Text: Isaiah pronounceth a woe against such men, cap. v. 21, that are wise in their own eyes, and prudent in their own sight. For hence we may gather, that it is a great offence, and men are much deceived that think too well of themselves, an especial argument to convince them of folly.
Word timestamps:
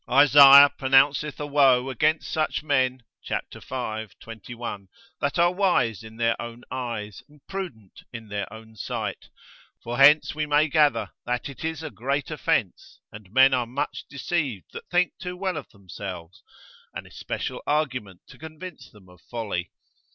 Isaiah 0.09 0.71
pronounceth 0.79 1.39
a 1.39 1.45
woe 1.45 1.91
against 1.91 2.31
such 2.31 2.63
men, 2.63 3.03
cap. 3.23 3.45
v. 3.53 4.07
21, 4.19 4.87
that 5.19 5.37
are 5.37 5.51
wise 5.53 6.01
in 6.01 6.17
their 6.17 6.41
own 6.41 6.63
eyes, 6.71 7.21
and 7.29 7.39
prudent 7.45 8.01
in 8.11 8.27
their 8.29 8.51
own 8.51 8.75
sight. 8.75 9.29
For 9.83 9.97
hence 9.99 10.33
we 10.33 10.47
may 10.47 10.69
gather, 10.69 11.11
that 11.27 11.49
it 11.49 11.63
is 11.63 11.83
a 11.83 11.91
great 11.91 12.31
offence, 12.31 12.99
and 13.11 13.29
men 13.31 13.53
are 13.53 13.67
much 13.67 14.05
deceived 14.09 14.71
that 14.73 14.89
think 14.89 15.13
too 15.19 15.37
well 15.37 15.55
of 15.55 15.69
themselves, 15.69 16.41
an 16.95 17.05
especial 17.05 17.61
argument 17.67 18.21
to 18.29 18.39
convince 18.39 18.89
them 18.89 19.07
of 19.07 19.21
folly. 19.29 19.69